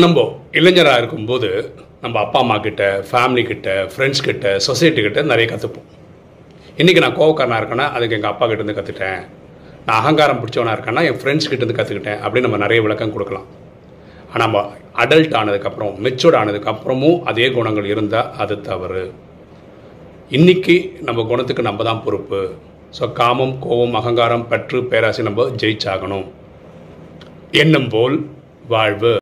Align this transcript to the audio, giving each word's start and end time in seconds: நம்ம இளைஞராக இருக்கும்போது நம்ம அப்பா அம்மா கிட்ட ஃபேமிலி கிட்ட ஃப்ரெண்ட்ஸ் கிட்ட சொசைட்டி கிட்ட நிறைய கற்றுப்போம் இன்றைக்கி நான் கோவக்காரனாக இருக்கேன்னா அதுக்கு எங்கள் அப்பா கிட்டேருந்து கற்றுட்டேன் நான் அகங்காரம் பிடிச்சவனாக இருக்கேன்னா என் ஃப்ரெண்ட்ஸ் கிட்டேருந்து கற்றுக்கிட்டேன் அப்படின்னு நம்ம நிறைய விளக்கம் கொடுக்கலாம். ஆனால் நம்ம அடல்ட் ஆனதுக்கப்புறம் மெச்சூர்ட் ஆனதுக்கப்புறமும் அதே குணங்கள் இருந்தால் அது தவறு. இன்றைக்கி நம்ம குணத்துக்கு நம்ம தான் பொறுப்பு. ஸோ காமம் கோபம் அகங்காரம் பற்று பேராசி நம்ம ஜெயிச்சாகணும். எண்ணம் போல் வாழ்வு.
நம்ம 0.00 0.18
இளைஞராக 0.58 1.00
இருக்கும்போது 1.00 1.48
நம்ம 2.02 2.16
அப்பா 2.22 2.38
அம்மா 2.42 2.54
கிட்ட 2.66 2.82
ஃபேமிலி 3.08 3.42
கிட்ட 3.48 3.68
ஃப்ரெண்ட்ஸ் 3.92 4.22
கிட்ட 4.26 4.52
சொசைட்டி 4.66 5.00
கிட்ட 5.06 5.22
நிறைய 5.30 5.46
கற்றுப்போம் 5.50 5.88
இன்றைக்கி 6.80 7.00
நான் 7.04 7.16
கோவக்காரனாக 7.18 7.58
இருக்கேன்னா 7.62 7.86
அதுக்கு 7.96 8.16
எங்கள் 8.18 8.30
அப்பா 8.30 8.46
கிட்டேருந்து 8.46 8.76
கற்றுட்டேன் 8.78 9.20
நான் 9.86 9.98
அகங்காரம் 10.00 10.40
பிடிச்சவனாக 10.42 10.76
இருக்கேன்னா 10.76 11.02
என் 11.08 11.20
ஃப்ரெண்ட்ஸ் 11.22 11.50
கிட்டேருந்து 11.50 11.78
கற்றுக்கிட்டேன் 11.80 12.18
அப்படின்னு 12.22 12.46
நம்ம 12.48 12.62
நிறைய 12.64 12.80
விளக்கம் 12.86 13.14
கொடுக்கலாம். 13.16 13.46
ஆனால் 14.32 14.42
நம்ம 14.44 14.64
அடல்ட் 15.04 15.38
ஆனதுக்கப்புறம் 15.40 15.94
மெச்சூர்ட் 16.06 16.40
ஆனதுக்கப்புறமும் 16.40 17.20
அதே 17.32 17.48
குணங்கள் 17.58 17.92
இருந்தால் 17.92 18.30
அது 18.44 18.56
தவறு. 18.70 19.06
இன்றைக்கி 20.38 20.76
நம்ம 21.08 21.22
குணத்துக்கு 21.32 21.68
நம்ம 21.70 21.84
தான் 21.90 22.04
பொறுப்பு. 22.06 22.42
ஸோ 22.98 23.12
காமம் 23.20 23.56
கோபம் 23.66 23.98
அகங்காரம் 24.00 24.48
பற்று 24.52 24.80
பேராசி 24.92 25.24
நம்ம 25.30 25.50
ஜெயிச்சாகணும். 25.62 26.26
எண்ணம் 27.62 27.90
போல் 27.94 28.16
வாழ்வு. 28.72 29.10